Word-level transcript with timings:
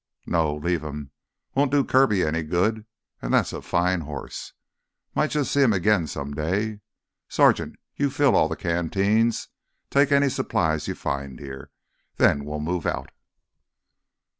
"No, 0.25 0.55
leave 0.55 0.83
him. 0.83 1.11
Won't 1.53 1.69
do 1.69 1.83
Kirby 1.83 2.25
any 2.25 2.41
good 2.41 2.87
and 3.21 3.31
that's 3.31 3.53
a 3.53 3.61
fine 3.61 4.01
horse—might 4.01 5.29
just 5.29 5.51
see 5.51 5.61
him 5.61 5.73
again 5.73 6.07
some 6.07 6.33
day. 6.33 6.79
Sergeant, 7.29 7.75
you 7.95 8.09
fill 8.09 8.35
all 8.35 8.49
the 8.49 8.55
canteens; 8.55 9.49
take 9.91 10.11
any 10.11 10.29
supplies 10.29 10.87
you 10.87 10.95
find 10.95 11.39
here. 11.39 11.69
Then 12.17 12.45
we'll 12.45 12.59
move 12.59 12.87
out." 12.87 13.11